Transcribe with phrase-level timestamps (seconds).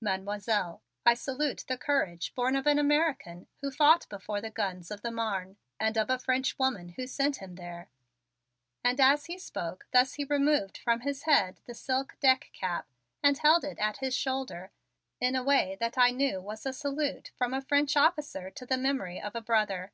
[0.00, 5.02] "Mademoiselle, I salute the courage born of an American who fought before the guns of
[5.02, 7.90] the Marne and of a French woman who sent him there!"
[8.84, 12.86] And as he spoke thus he removed from his head his silk deck cap
[13.20, 14.70] and held it at his shoulder
[15.20, 18.78] in a way that I knew was a salute from a French officer to the
[18.78, 19.90] memory of a brother.